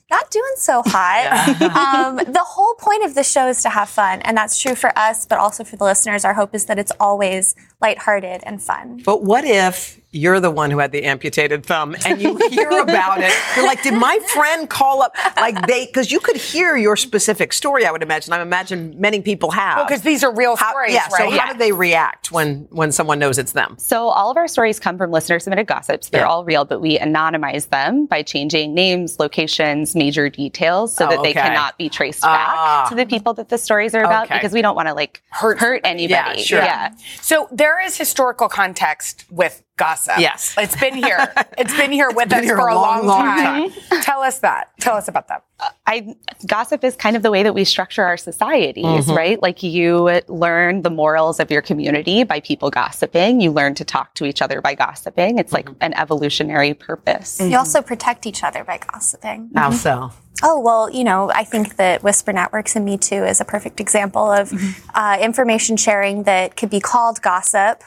[0.09, 1.61] not doing so hot.
[1.61, 4.97] um, the whole point of the show is to have fun, and that's true for
[4.97, 6.25] us, but also for the listeners.
[6.25, 9.01] Our hope is that it's always lighthearted and fun.
[9.05, 13.19] But what if you're the one who had the amputated thumb and you hear about
[13.21, 13.33] it?
[13.55, 15.15] You're like, did my friend call up?
[15.35, 17.85] Like they, because you could hear your specific story.
[17.85, 18.33] I would imagine.
[18.33, 19.77] I imagine many people have.
[19.77, 21.07] Well, Because these are real How- stories, yeah.
[21.11, 21.31] right?
[21.31, 23.75] So how do they react when when someone knows it's them?
[23.79, 26.09] So all of our stories come from listener submitted gossips.
[26.09, 26.27] They're Yeah.
[26.27, 31.23] all real, but we anonymize them by changing names, locations, major details so Oh, that
[31.23, 32.83] they cannot be traced Ah.
[32.83, 34.35] back to the people that the stories are about Okay.
[34.35, 36.39] because we don't want to like Hurt hurt, anybody.
[36.39, 36.59] Yeah, sure.
[36.61, 36.89] Yeah.
[37.21, 40.15] So there is historical context with gossip.
[40.19, 40.53] Yes.
[40.57, 41.33] It's been here.
[41.57, 44.01] It's been here with been us here for a a long, long, long time.
[44.03, 44.69] Tell us that.
[44.79, 45.43] Tell us about that.
[45.87, 49.11] I gossip is kind of the way that we structure our societies, Mm-hmm.
[49.15, 49.41] right?
[49.41, 53.41] Like you learn the morals of your community by people gossiping.
[53.41, 55.39] You learn to talk to each other by gossiping.
[55.39, 55.69] It's Mm-hmm.
[55.69, 57.39] like an evolutionary purpose.
[57.41, 59.49] You also protect each other by gossiping.
[59.55, 60.11] How so?
[60.43, 63.79] Oh, well, you know, I think that Whisper Networks and Me Too is a perfect
[63.79, 64.53] example of
[64.93, 67.81] uh, information sharing that could be called gossip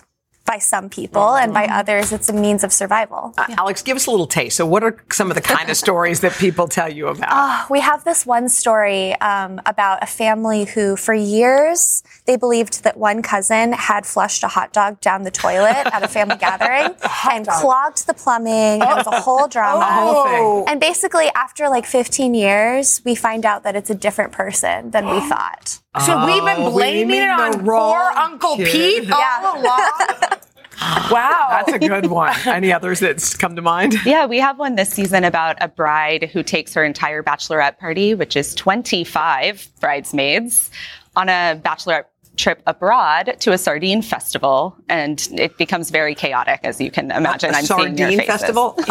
[0.50, 3.32] by some people, and by others, it's a means of survival.
[3.38, 4.56] Uh, Alex, give us a little taste.
[4.56, 7.28] So, what are some of the kind of stories that people tell you about?
[7.30, 12.82] Oh, we have this one story um, about a family who, for years, they believed
[12.82, 16.96] that one cousin had flushed a hot dog down the toilet at a family gathering
[17.30, 18.82] and clogged the plumbing.
[18.82, 19.84] And it was a whole drama.
[19.84, 20.64] whole thing.
[20.66, 25.06] And basically, after like 15 years, we find out that it's a different person than
[25.06, 25.78] we thought.
[25.98, 28.68] So we've been Oh, blaming blaming it on poor Uncle kid.
[28.70, 29.40] Pete Yeah.
[29.44, 29.90] all along.
[31.10, 31.48] wow.
[31.50, 32.32] That's a good one.
[32.46, 33.94] Any others that come to mind?
[34.06, 38.14] Yeah, we have one this season about a bride who takes her entire bachelorette party,
[38.14, 40.70] which is 25 bridesmaids,
[41.16, 42.04] on a bachelorette
[42.40, 47.50] trip abroad to a sardine festival, and it becomes very chaotic, as you can imagine.
[47.54, 48.40] A I'm seeing your sardine faces.
[48.40, 48.66] festival.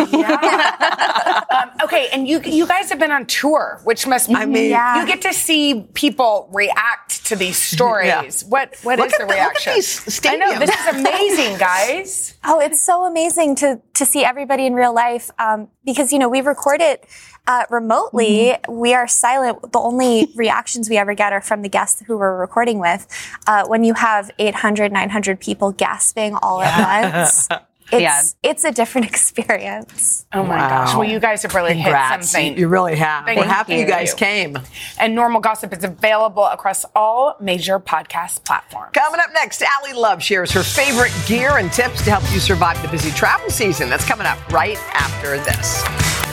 [1.52, 4.70] Um, okay, and you you guys have been on tour, which must be I mean-
[4.70, 5.00] Yeah.
[5.02, 8.08] you get to see people react to these stories.
[8.08, 8.50] Yeah.
[8.50, 9.74] What what is Look at the the- look at reaction?
[9.74, 12.36] these I know this is amazing, guys.
[12.44, 16.30] Oh, it's so amazing to to see everybody in real life um, because you know
[16.30, 17.06] we record it
[17.48, 18.56] uh, remotely.
[18.68, 19.72] We are silent.
[19.72, 23.08] The only reactions we ever get are from the guests who we're recording with.
[23.48, 27.48] Uh, when you have 800, 900 people gasping all at once,
[27.92, 28.22] it's Yeah.
[28.44, 29.08] it's a different
[29.54, 30.28] experience.
[30.32, 30.94] Oh my gosh!
[30.94, 32.16] Well, you guys have really Congrats.
[32.18, 32.58] hit something.
[32.60, 33.26] You really have.
[33.26, 33.88] Thank We're happy you you.
[33.88, 34.60] guys came.
[35.00, 38.92] and Normal Gossip is available across all major podcast platforms.
[38.94, 42.80] Coming up next, Ally Love shares her favorite gear and tips to help you survive
[42.84, 43.90] the busy travel season.
[43.90, 46.29] That's coming up right after this.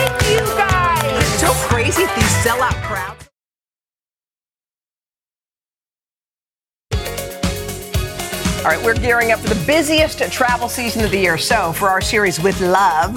[0.00, 1.22] Thank you, guys.
[1.22, 3.29] It's so crazy these sellout crowds.
[8.60, 11.38] All right, we're gearing up for the busiest travel season of the year.
[11.38, 13.16] So, for our series with love,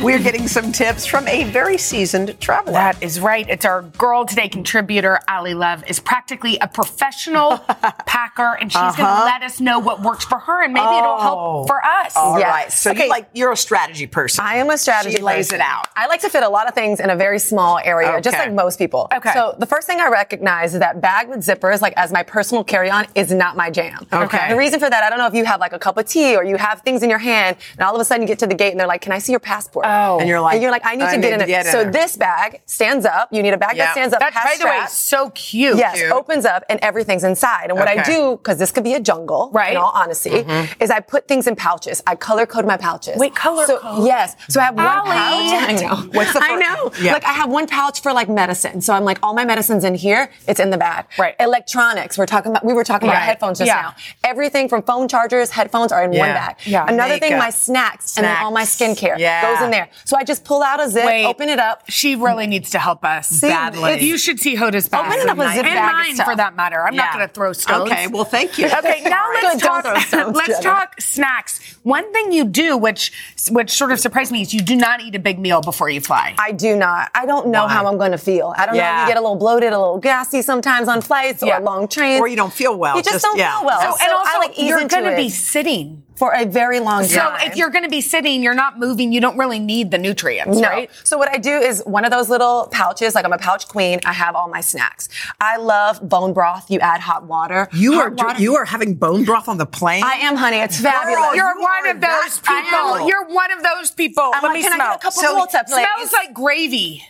[0.00, 2.74] we're getting some tips from a very seasoned traveler.
[2.74, 3.44] That is right.
[3.48, 7.58] It's our Girl Today contributor, Ally Love, is practically a professional
[8.06, 9.18] packer, and she's going Uh-huh.
[9.20, 12.16] to let us know what works for her, and maybe it'll help for us.
[12.16, 12.70] All right.
[12.70, 14.44] So, you like you're a strategy person.
[14.44, 15.56] I am a strategy She lays person.
[15.60, 15.88] it out.
[15.96, 18.52] I like to fit a lot of things in a very small area, just like
[18.52, 19.08] most people.
[19.12, 19.32] Okay.
[19.32, 22.62] So the first thing I recognize is that bag with zippers, like as my personal
[22.62, 24.06] carry-on, is not my jam.
[24.12, 24.48] Okay.
[24.50, 26.44] The reason that, I don't know if you have like a cup of tea or
[26.44, 28.54] you have things in your hand, and all of a sudden you get to the
[28.54, 30.18] gate and they're like, "Can I see your passport?" Oh.
[30.18, 31.48] And you're like, and you're like, "I need I to need get in to it."
[31.48, 33.28] get in so this bag stands up.
[33.32, 33.86] You need a bag Yeah.
[33.86, 34.20] that stands up.
[34.20, 35.76] That, has by the way, so cute.
[35.76, 36.12] Yes, Cute.
[36.12, 37.70] opens up and everything's inside.
[37.70, 39.72] And what I do, because this could be a jungle, Right.
[39.72, 40.82] In all honesty, mm-hmm.
[40.82, 42.02] is I put things in pouches.
[42.06, 43.16] I color code my pouches.
[43.18, 44.06] Wait, color so, code?
[44.06, 44.36] Yes.
[44.48, 45.06] So I have one pouch.
[45.06, 45.96] I know.
[46.12, 46.90] What's the I know.
[47.00, 47.12] Yeah.
[47.12, 48.80] Like I have one pouch for like medicine.
[48.80, 50.30] So I'm like, all my medicine's in here.
[50.48, 51.06] It's in the bag.
[51.18, 51.34] Right.
[51.40, 52.18] Electronics.
[52.18, 52.64] We're talking about.
[52.64, 53.24] We were talking about Right.
[53.24, 53.80] headphones just Yeah.
[53.82, 53.94] now.
[54.24, 56.56] Everything from phone chargers, headphones are in one bag.
[56.64, 56.84] Yeah.
[56.88, 59.42] Another thing, my snacks, and then all my skincare Yeah.
[59.54, 59.88] goes in there.
[60.04, 61.24] So I just pull out a zip, Wait.
[61.26, 61.82] open it up.
[61.88, 63.40] She really needs to help us.
[63.40, 64.02] Badly.
[64.04, 65.06] You should see Hoda's bag.
[65.06, 66.26] Opening up a zip and bag mine tough.
[66.26, 66.82] for that matter.
[66.84, 67.90] I'm not going to throw stones.
[67.90, 68.66] Okay, well, thank you.
[68.66, 69.84] Okay, now let's Good, talk.
[70.02, 70.62] stones, let's Jenna.
[70.62, 71.60] talk snacks.
[71.84, 73.12] One thing you do, which
[73.50, 76.00] which sort of surprised me, is you do not eat a big meal before you
[76.00, 76.34] fly.
[76.38, 77.10] I do not.
[77.14, 77.72] I don't know Why?
[77.72, 78.54] how I'm going to feel.
[78.56, 81.58] I don't know you get a little bloated, a little gassy sometimes on flights Yeah.
[81.58, 82.20] or long trains.
[82.20, 82.96] Or you don't feel well.
[82.96, 83.58] You just, Just- don't yeah.
[83.58, 83.80] feel well.
[83.80, 86.02] So- So, and also, I like ease you're going to be sitting.
[86.16, 87.40] for a very long So time.
[87.40, 89.12] So if you're going to be sitting, you're not moving.
[89.12, 90.68] You don't really need the nutrients, no.
[90.68, 90.88] right?
[91.02, 93.98] So what I do is one of those little pouches, like I'm a pouch queen.
[94.04, 95.08] I have all my snacks.
[95.40, 96.70] I love bone broth.
[96.70, 97.68] You add hot water.
[97.72, 100.04] You Hot are water- you are having bone broth on the plane.
[100.04, 100.58] I am, honey.
[100.58, 101.34] It's fabulous.
[101.34, 102.62] You're you one of those people.
[102.62, 103.08] people.
[103.08, 104.22] You're one of those people.
[104.22, 104.90] I'm Let like, me can I smell.
[104.92, 105.74] get a couple So- water, please?
[105.96, 107.02] Smells like gravy.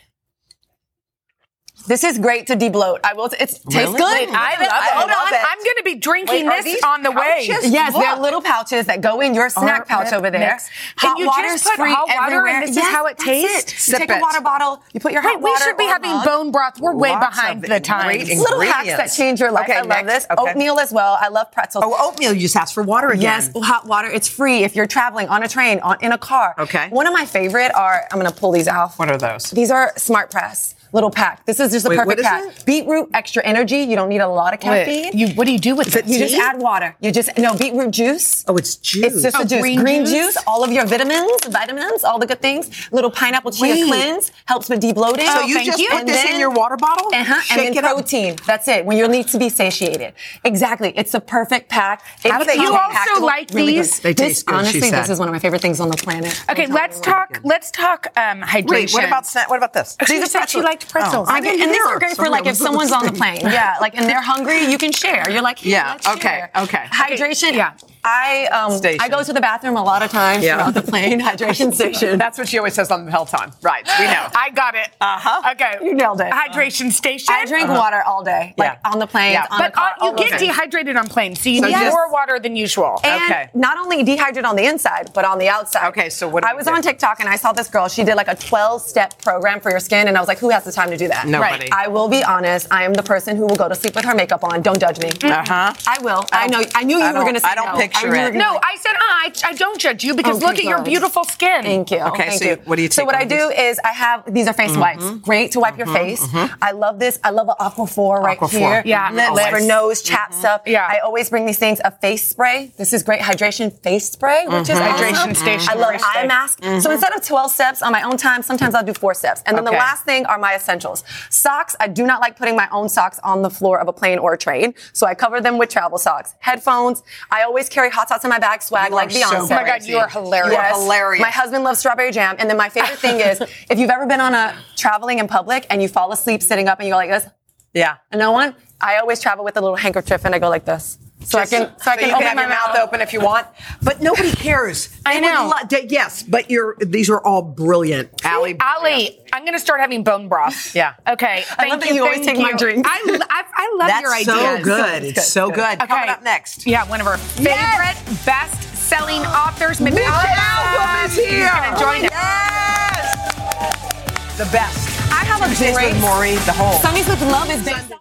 [1.87, 3.01] This is great to debloat.
[3.05, 3.27] I will.
[3.27, 3.99] It tastes Really?
[3.99, 4.29] good.
[4.29, 4.69] Wait, I love it.
[4.73, 5.33] I Hold on.
[5.35, 5.41] it.
[5.45, 7.45] I'm going to be drinking Wait, this on the way.
[7.47, 10.41] Yes, they're little pouches that go in your snack Or pouch over there.
[10.53, 10.71] mix.
[11.03, 12.47] And you just put free hot water everywhere.
[12.63, 13.89] and this is how it tastes?
[13.89, 14.17] You take it.
[14.19, 16.25] a water bottle, you put your hot Hey, we should be having mug.
[16.25, 16.81] bone broth.
[16.81, 18.29] We're way Lots behind the times.
[18.29, 19.65] Little hacks that change your life.
[19.65, 20.27] Okay, I love next.
[20.29, 20.39] this.
[20.39, 20.51] Okay.
[20.53, 21.19] Oatmeal as well.
[21.21, 21.85] I love pretzels.
[21.87, 22.33] Oh, oatmeal.
[22.33, 23.23] You just ask for water again.
[23.23, 24.09] Yes, hot water.
[24.09, 26.55] It's free if you're traveling on a train, on in a car.
[26.59, 26.89] Okay.
[26.91, 28.05] One of my favorite are.
[28.11, 28.93] I'm gonna pull these out.
[28.95, 29.51] What are those?
[29.51, 30.74] These are Smart Press.
[30.95, 31.45] Little pack.
[31.45, 32.45] This is just a Wait, perfect pack.
[32.57, 32.65] it?
[32.65, 33.79] Beetroot extra energy.
[33.79, 35.11] You don't need a lot of caffeine.
[35.13, 36.07] You, what do you do with it?
[36.07, 36.95] you just add water.
[37.01, 38.45] You just no beetroot juice.
[38.47, 39.07] Oh, it's juice.
[39.13, 39.61] It's just Oh, a juice.
[39.61, 40.35] green Green, juice?
[40.35, 40.45] juice?
[40.47, 42.71] all of your vitamins, vitamins, all the good things.
[42.93, 43.87] Little pineapple chia Wait.
[43.89, 45.27] cleanse helps with debloating.
[45.27, 45.91] So you thank just you.
[45.91, 47.09] put And this in your water bottle?
[47.13, 47.41] Uh-huh.
[47.41, 47.97] Shake and it then up.
[47.97, 48.37] protein.
[48.47, 48.87] That's it.
[48.87, 50.15] When you need to be satiated.
[50.45, 50.93] Exactly.
[50.97, 52.03] It's a perfect pack.
[52.25, 52.69] It How do they comes?
[52.69, 53.21] You also packable.
[53.23, 53.85] like Really good.
[53.85, 54.01] these?
[54.01, 55.97] They This- taste good, she Honestly, this is one of my favorite things on the
[55.97, 56.41] planet.
[56.51, 57.41] Okay, let's talk.
[57.43, 58.69] Let's talk um, hydration.
[58.71, 59.51] Wait, what about snack?
[59.51, 59.97] What about this?
[60.07, 60.49] She These are said
[60.85, 61.29] she pretzels.
[61.29, 63.41] Oh, I and these are great for like if someone's on the plane.
[63.55, 65.31] Yeah, like and they're hungry, you can share.
[65.31, 66.51] You're like, Yeah, let's okay, share.
[66.57, 66.85] okay.
[66.91, 67.49] Hydration.
[67.49, 67.73] Okay, yeah.
[68.05, 69.01] I um Station.
[69.01, 70.57] I go to the bathroom a lot of times Yeah.
[70.57, 71.21] throughout the plane.
[71.29, 72.19] Hydration station.
[72.19, 73.53] That's what she always says on the Peloton.
[73.63, 74.27] Right, we know.
[74.35, 74.89] I got it.
[75.01, 75.51] Uh huh.
[75.53, 76.31] Okay, You nailed it.
[76.31, 77.29] Hydration station.
[77.35, 78.79] I drink water all day, like Uh-huh.
[78.85, 78.93] Yeah.
[78.93, 79.47] on the plane, Yeah.
[79.51, 79.93] on but the car.
[80.01, 80.39] uh, you get over.
[80.45, 83.01] dehydrated on planes, so you So need just- more water than usual.
[83.05, 83.49] And Okay.
[83.55, 85.87] not only dehydrate on the inside, but on the outside.
[85.89, 86.73] Okay, so what I was do?
[86.75, 87.89] on TikTok and I saw this girl.
[87.89, 90.51] She did like a 12 step program for your skin, and I was like, who
[90.51, 91.27] has the time to do that?
[91.27, 91.69] Nobody.
[91.73, 92.67] I will be honest.
[92.71, 94.61] I am the person who will go to sleep with her makeup on.
[94.63, 95.11] Don't judge me.
[95.23, 95.73] Uh huh.
[95.87, 96.25] I will.
[96.33, 96.63] I, know.
[96.75, 97.79] I knew you I were going to say I don't no.
[97.95, 98.35] Picture I knew you it.
[98.35, 100.83] no, I said uh, I, I don't judge you because Oh, look thank at your
[100.83, 101.63] beautiful skin.
[101.63, 101.99] Thank you.
[102.01, 102.57] Okay, Thank so you.
[102.65, 104.81] what do you take So what I do is I have these are face mm-hmm.
[104.81, 105.05] wipes.
[105.23, 105.97] Great to wipe your mm-hmm.
[105.97, 106.27] face.
[106.27, 106.55] Mm-hmm.
[106.63, 107.19] I love this.
[107.23, 108.51] I love an Aquaphor right Aquaphor.
[108.51, 108.83] here.
[108.85, 109.51] Yeah, lips lips.
[109.51, 110.63] for nose, chap stuff.
[110.67, 110.87] Yeah.
[110.91, 111.81] I always bring these things.
[111.85, 112.73] A face spray.
[112.77, 115.35] This is great hydration face spray, which is Hydration awesome.
[115.35, 116.29] station I love very eye safe.
[116.29, 116.65] mask.
[116.83, 119.43] So instead of 12 steps on my own time, sometimes I'll do four steps.
[119.47, 119.77] And then Okay.
[119.77, 121.05] the last thing are my essentials.
[121.31, 121.75] Socks.
[121.81, 124.35] I do not like putting my own socks on the floor of a plane or
[124.35, 126.35] a train, so I cover them with travel socks.
[126.41, 127.03] Headphones.
[127.31, 129.41] I always carry hot sauce in my bag, swag You like are so Beyonce.
[129.51, 130.53] Oh my God, you are hilarious.
[130.53, 131.21] You are hilarious.
[131.23, 132.37] My husband loves strawberry jam.
[132.39, 135.67] And then my favorite thing is if you've ever been on a traveling in public
[135.71, 137.27] and you fall asleep sitting up and you go like this,
[137.73, 137.97] Yeah.
[138.11, 140.99] and no one, I always travel with a little handkerchief and I go like this.
[141.25, 143.21] So I can, so I can you open have my your mouth open if you
[143.21, 143.47] want,
[143.83, 144.89] but nobody cares.
[145.07, 145.47] I They would know.
[145.57, 146.77] lo- they- yes, but you're.
[146.81, 148.55] These are all brilliant, Ally.
[148.61, 150.55] Ally, I'm going to start having bone broth.
[150.75, 150.95] Yeah.
[151.09, 151.43] Okay.
[151.47, 152.57] Thank love that you always thank take my you.
[152.59, 152.89] drinks.
[152.93, 154.65] I, I, I love That's your so ideas.
[154.65, 155.05] good.
[155.05, 155.79] It's so good.
[155.79, 156.67] Coming up next.
[156.67, 161.49] Yeah, one of our favorite best-selling authors, Mitch Albom is here.
[161.49, 162.13] Gonna join oh us.
[162.13, 164.39] Yes.
[164.39, 164.89] The best.
[165.13, 166.79] I have a Tuesdays great with Morrie, the whole.
[166.81, 167.93] Sundays with Love is based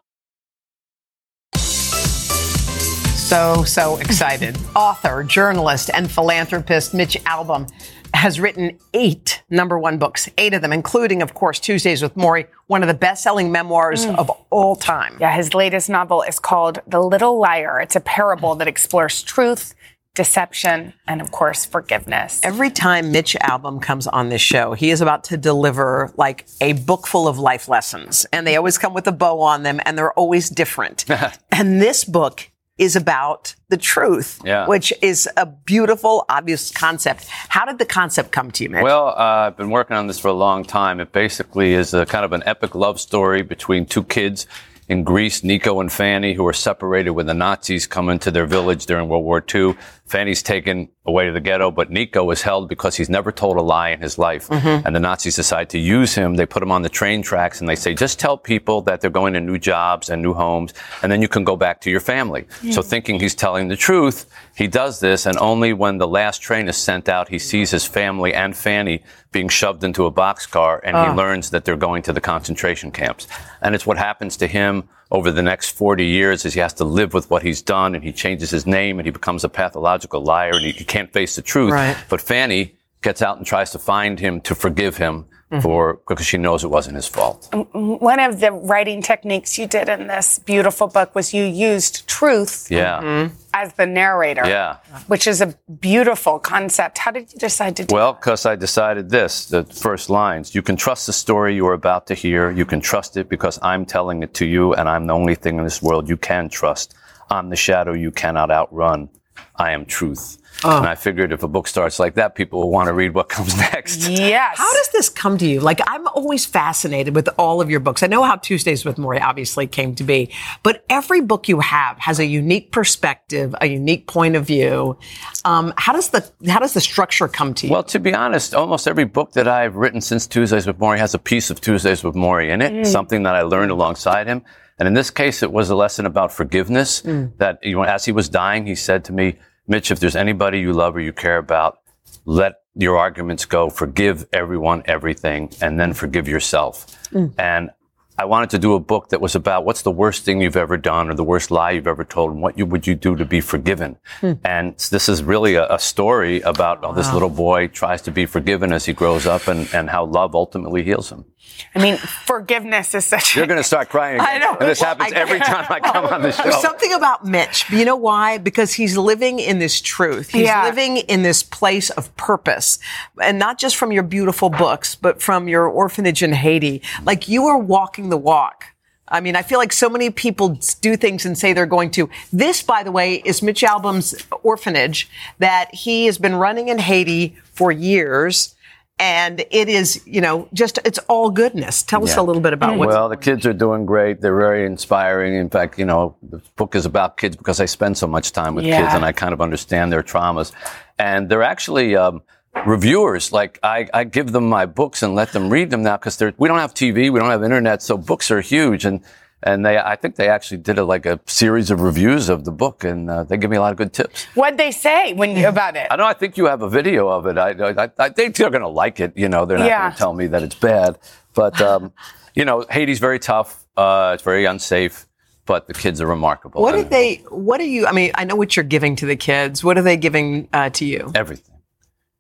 [3.33, 4.55] so, so excited.
[4.75, 7.67] Author, journalist, and philanthropist Mitch Albom
[8.13, 12.45] has written eight number one books, eight of them, including, of course, Tuesdays with Morrie,
[12.67, 14.15] one of the best-selling memoirs mm.
[14.19, 15.17] of all time.
[15.19, 17.79] Yeah, his latest novel is called The Little Liar.
[17.81, 19.73] It's a parable that explores truth,
[20.13, 22.39] deception, and of course, forgiveness.
[22.43, 26.73] Every time Mitch Albom comes on this show, he is about to deliver like a
[26.73, 29.97] book full of life lessons, and they always come with a bow on them, and
[29.97, 31.05] they're always different.
[31.51, 34.65] and this book is about the truth, Yeah.
[34.67, 37.27] which is a beautiful, obvious concept.
[37.49, 38.83] How did the concept come to you, Mitch?
[38.83, 40.99] Well, uh, I've been working on this for a long time.
[40.99, 44.47] It basically is a kind of an epic love story between two kids
[44.89, 48.85] in Greece, Nico and Fanny, who were separated when the Nazis come into their village
[48.85, 49.75] during World War II.
[50.05, 53.61] Fanny's taken away to the ghetto, but Nico is held because he's never told a
[53.61, 54.47] lie in his life.
[54.47, 54.83] Mhm.
[54.85, 56.35] And the Nazis decide to use him.
[56.35, 59.09] They put him on the train tracks and they say, just tell people that they're
[59.09, 61.99] going to new jobs and new homes, and then you can go back to your
[61.99, 62.45] family.
[62.61, 62.71] Yeah.
[62.71, 66.69] So thinking he's telling the truth, he does this, and only when the last train
[66.69, 70.95] is sent out, he sees his family and Fanny being shoved into a boxcar, and
[70.95, 71.05] Oh.
[71.05, 73.27] he learns that they're going to the concentration camps.
[73.61, 74.83] And it's what happens to him
[75.13, 78.03] over the next 40 years as he has to live with what he's done, and
[78.03, 81.41] he changes his name, and he becomes a pathological liar, and he, can't face the
[81.43, 81.71] truth.
[81.71, 81.95] Right.
[82.09, 85.25] But Fanny gets out and tries to find him to forgive him.
[85.53, 85.61] Mm-hmm.
[85.61, 87.47] for because she knows it wasn't his fault.
[87.73, 92.71] One of the writing techniques you did in this beautiful book was you used truth
[92.71, 92.99] Yeah.
[93.01, 93.35] Mm-hmm.
[93.53, 94.77] as the narrator, Yeah.
[95.05, 96.97] which is a beautiful concept.
[96.97, 100.55] How did you decide to do Well, because I decided this, the first lines.
[100.55, 102.49] You can trust the story you are about to hear.
[102.49, 105.59] You can trust it because I'm telling it to you, and I'm the only thing
[105.59, 106.95] in this world you can trust.
[107.29, 109.09] I'm the shadow you cannot outrun.
[109.55, 110.37] I am truth.
[110.65, 110.77] Oh.
[110.77, 113.29] And I figured if a book starts like that, people will want to read what
[113.29, 114.07] comes next.
[114.07, 114.57] Yes.
[114.57, 115.59] How does this come to you?
[115.59, 118.01] Like, I'm always fascinated with all of your books.
[118.03, 120.31] I know how Tuesdays with Morrie obviously came to be,
[120.63, 124.97] but every book you have has a unique perspective, a unique point of view.
[125.45, 127.73] Um, how does the how does the structure come to you?
[127.73, 131.13] Well, to be honest, almost every book that I've written since Tuesdays with Morrie has
[131.13, 132.85] a piece of Tuesdays with Morrie in it, Mm.
[132.87, 134.43] something that I learned alongside him.
[134.79, 137.37] And in this case, it was a lesson about forgiveness Mm.
[137.37, 140.59] that, you know, as he was dying, he said to me, Mitch, if there's anybody
[140.59, 141.79] you love or you care about,
[142.25, 146.97] let your arguments go, forgive everyone, everything, and then forgive yourself.
[147.37, 147.69] And
[148.17, 150.77] I wanted to do a book that was about what's the worst thing you've ever
[150.77, 153.25] done or the worst lie you've ever told and what you, would you do to
[153.25, 153.97] be forgiven.
[154.21, 154.33] Hmm.
[154.43, 158.25] And this is really a, a story about how this little boy tries to be
[158.27, 161.25] forgiven as he grows up and, and how love ultimately heals him.
[161.75, 163.35] I mean, forgiveness is such.
[163.35, 164.27] You're going to start crying again.
[164.29, 164.55] I know.
[164.59, 166.43] And this happens every time I come on the show.
[166.43, 167.69] There's something about Mitch.
[167.71, 168.37] You know why?
[168.37, 170.29] Because he's living in this truth.
[170.29, 170.63] He's Yeah.
[170.65, 172.77] living in this place of purpose.
[173.21, 176.81] And not just from your beautiful books, but from your orphanage in Haiti.
[177.05, 178.65] Like you are walking the walk.
[179.07, 182.09] I mean, I feel like so many people do things and say they're going to.
[182.31, 187.35] This, by the way, is Mitch Albom's orphanage that he has been running in Haiti
[187.53, 188.55] for years.
[188.99, 191.81] And it is, you know, just, it's all goodness.
[191.81, 192.21] Tell us Yeah.
[192.21, 194.21] a little bit about what's Well, the kids are doing great.
[194.21, 195.33] They're very inspiring.
[195.35, 198.53] In fact, you know, the book is about kids because I spend so much time
[198.55, 198.81] with Yeah.
[198.81, 200.51] kids and I kind of understand their traumas.
[200.99, 202.21] And they're actually um,
[202.67, 203.31] reviewers.
[203.31, 206.47] Like I, I give them my books and let them read them now because we
[206.47, 208.85] don't have TV, we don't have internet, so books are huge.
[208.85, 209.01] And
[209.43, 212.51] and they, I think they actually did a, like a series of reviews of the
[212.51, 214.23] book, and uh, they give me a lot of good tips.
[214.35, 215.87] What'd they say when you about it?
[215.91, 216.05] I know.
[216.05, 217.37] I think you have a video of it.
[217.37, 217.49] I,
[217.83, 219.13] I, I think they're going to like it.
[219.15, 219.81] You know, they're not Yeah.
[219.81, 220.97] going to tell me that it's bad.
[221.33, 221.93] But um,
[222.35, 223.65] you know, Haiti's very tough.
[223.77, 225.05] Uh, it's very unsafe.
[225.45, 226.61] But the kids are remarkable.
[226.61, 227.15] What are they?
[227.29, 227.85] What are you?
[227.85, 229.61] I mean, I know what you're giving to the kids.
[229.61, 231.11] What are they giving uh, to you?
[231.13, 231.55] Everything.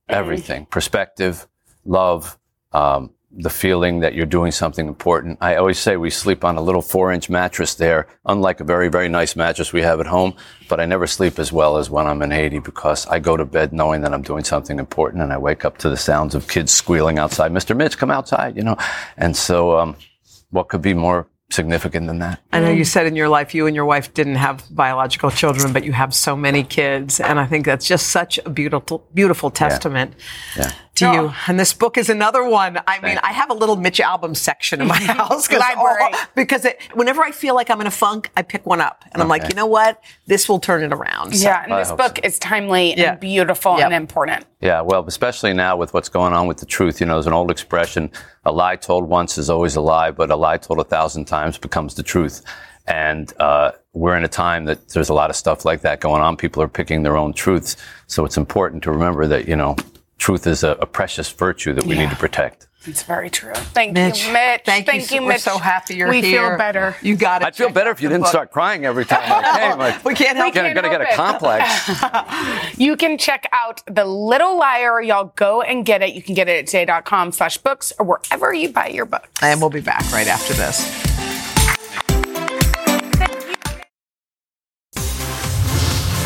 [0.09, 0.65] Everything.
[0.65, 1.47] Perspective,
[1.85, 2.37] love,
[2.73, 5.39] um, the feeling that you're doing something important.
[5.41, 8.89] I always say we sleep on a little four inch mattress there, unlike a very,
[8.89, 10.35] very nice mattress we have at home.
[10.69, 13.45] But I never sleep as well as when I'm in Haiti because I go to
[13.45, 16.47] bed knowing that I'm doing something important and I wake up to the sounds of
[16.47, 17.51] kids squealing outside.
[17.51, 17.75] Mr.
[17.75, 18.77] Mitch, come outside, you know.
[19.17, 19.95] And so, um,
[20.51, 22.41] what could be more significant than that?
[22.51, 25.73] I know you said in your life you and your wife didn't have biological children,
[25.73, 29.49] but you have so many kids, and I think that's just such a beautiful, beautiful
[29.49, 30.13] testament
[30.57, 30.71] Yeah.
[30.97, 31.33] To you.
[31.47, 32.79] And this book is another one.
[32.85, 36.03] I mean, I have a little Mitch Albom section in my house 'cause Library.
[36.03, 39.03] all- because it, whenever I feel like I'm in a funk, I pick one up,
[39.11, 39.99] and I'm like, you know what?
[40.27, 41.33] This will turn it around.
[41.35, 44.45] So- Yeah, and this book is timely and beautiful and important.
[44.61, 46.99] Yeah, well, especially now with what's going on with the truth.
[47.01, 48.11] You know, there's an old expression
[48.45, 51.57] a lie told once is always a lie, but a lie told a thousand times
[51.57, 52.43] becomes the truth.
[52.85, 56.21] And uh, we're in a time that there's a lot of stuff like that going
[56.21, 56.35] on.
[56.37, 57.77] People are picking their own truths.
[58.07, 59.75] So it's important to remember that, you know,
[60.17, 62.67] truth is a, a precious virtue that we need to protect.
[62.85, 63.53] It's very true.
[63.53, 64.61] Thank Mitch, you, Mitch.
[64.65, 66.49] thank you Thank so- you, we're so happy you're we here.
[66.49, 66.97] feel better.
[67.01, 67.45] You got it.
[67.45, 69.79] I'd feel better if you didn't start crying every time I came.
[69.83, 70.73] Like, We can't help Gonna, it.
[70.73, 71.89] gonna get a complex.
[72.77, 75.01] You can check out The Little Liar.
[75.01, 76.13] Y'all go and get it.
[76.13, 79.29] You can get it at today.com slash books or wherever you buy your books.
[79.41, 81.12] And we'll be back right after this.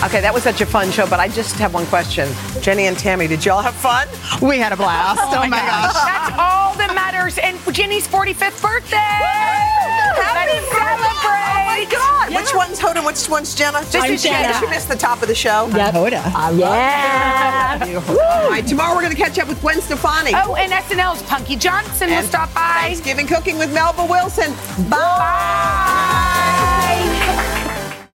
[0.07, 2.29] Okay, that was such a fun show, but I just have one question.
[2.61, 4.07] Jenny and Tammy, did y'all have fun?
[4.41, 5.19] We had a blast.
[5.21, 5.93] Oh, my oh gosh.
[5.99, 7.37] That's all that matters.
[7.37, 8.95] And Jenny's 45th birthday.
[8.95, 11.11] Happy Let's celebrate.
[11.11, 12.33] Oh my God!
[12.33, 13.05] Which one's Hoda?
[13.05, 13.81] Which one's Jenna?
[13.81, 14.53] This I'm is Jenna.
[14.53, 14.59] Jenna.
[14.59, 15.67] She missed the top of the show.
[15.75, 15.93] Yep.
[16.55, 18.01] Yeah.
[18.07, 20.31] All right, tomorrow we're going to catch up with Gwen Stefani.
[20.35, 22.83] Oh, and SNL's Punky Johnson will stop by.
[22.87, 24.53] Thanksgiving cooking with Melba Wilson.
[24.89, 24.95] Bye.
[27.35, 27.55] Bye.